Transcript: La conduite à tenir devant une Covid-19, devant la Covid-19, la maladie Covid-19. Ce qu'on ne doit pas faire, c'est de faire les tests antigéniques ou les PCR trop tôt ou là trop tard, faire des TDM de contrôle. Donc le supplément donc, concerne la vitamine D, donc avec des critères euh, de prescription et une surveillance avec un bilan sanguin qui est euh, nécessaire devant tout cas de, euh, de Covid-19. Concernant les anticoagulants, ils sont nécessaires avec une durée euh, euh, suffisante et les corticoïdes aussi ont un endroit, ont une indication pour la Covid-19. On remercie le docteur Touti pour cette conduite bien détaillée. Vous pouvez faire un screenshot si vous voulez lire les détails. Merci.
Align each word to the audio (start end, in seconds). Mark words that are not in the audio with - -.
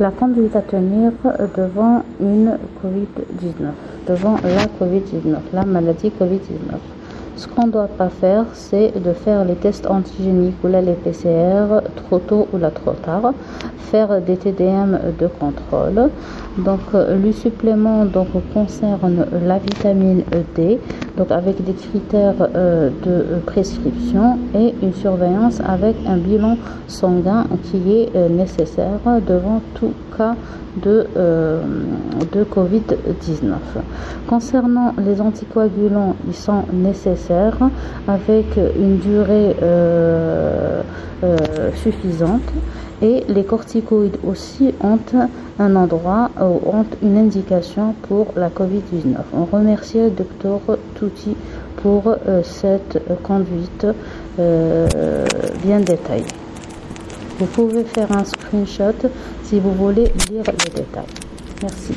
La 0.00 0.10
conduite 0.10 0.56
à 0.56 0.62
tenir 0.62 1.12
devant 1.56 2.02
une 2.18 2.56
Covid-19, 2.82 4.08
devant 4.08 4.36
la 4.42 4.64
Covid-19, 4.80 5.36
la 5.52 5.64
maladie 5.64 6.10
Covid-19. 6.18 6.76
Ce 7.36 7.46
qu'on 7.46 7.66
ne 7.66 7.72
doit 7.72 7.88
pas 7.88 8.08
faire, 8.08 8.46
c'est 8.54 8.92
de 8.98 9.12
faire 9.12 9.44
les 9.44 9.54
tests 9.54 9.86
antigéniques 9.86 10.56
ou 10.64 10.68
les 10.68 10.94
PCR 10.94 11.80
trop 11.96 12.18
tôt 12.18 12.48
ou 12.52 12.58
là 12.58 12.70
trop 12.70 12.92
tard, 12.92 13.32
faire 13.90 14.20
des 14.20 14.36
TDM 14.36 14.98
de 15.18 15.26
contrôle. 15.26 16.10
Donc 16.58 16.80
le 16.94 17.32
supplément 17.32 18.04
donc, 18.06 18.28
concerne 18.54 19.26
la 19.46 19.58
vitamine 19.58 20.22
D, 20.56 20.78
donc 21.16 21.30
avec 21.30 21.62
des 21.64 21.74
critères 21.74 22.48
euh, 22.54 22.90
de 23.04 23.40
prescription 23.44 24.38
et 24.54 24.74
une 24.82 24.94
surveillance 24.94 25.60
avec 25.66 25.96
un 26.06 26.16
bilan 26.16 26.56
sanguin 26.86 27.46
qui 27.64 27.92
est 27.92 28.16
euh, 28.16 28.28
nécessaire 28.28 29.00
devant 29.26 29.60
tout 29.74 29.92
cas 30.16 30.34
de, 30.76 31.06
euh, 31.16 31.60
de 32.32 32.44
Covid-19. 32.44 33.54
Concernant 34.26 34.94
les 34.98 35.20
anticoagulants, 35.20 36.16
ils 36.26 36.34
sont 36.34 36.64
nécessaires 36.72 37.58
avec 38.08 38.46
une 38.78 38.98
durée 38.98 39.56
euh, 39.62 40.82
euh, 41.22 41.36
suffisante 41.82 42.40
et 43.02 43.24
les 43.28 43.44
corticoïdes 43.44 44.18
aussi 44.24 44.72
ont 44.80 44.98
un 45.58 45.76
endroit, 45.76 46.30
ont 46.40 46.84
une 47.02 47.18
indication 47.18 47.94
pour 48.02 48.28
la 48.36 48.48
Covid-19. 48.48 49.16
On 49.34 49.44
remercie 49.44 49.98
le 49.98 50.10
docteur 50.10 50.60
Touti 51.02 51.34
pour 51.82 52.14
cette 52.44 53.02
conduite 53.24 53.84
bien 54.36 55.80
détaillée. 55.80 56.24
Vous 57.40 57.46
pouvez 57.46 57.82
faire 57.82 58.12
un 58.12 58.24
screenshot 58.24 59.08
si 59.42 59.58
vous 59.58 59.72
voulez 59.72 60.12
lire 60.30 60.44
les 60.46 60.70
détails. 60.70 61.02
Merci. 61.60 61.94